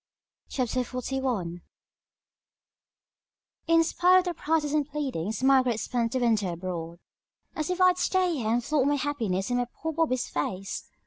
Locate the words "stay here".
7.99-8.49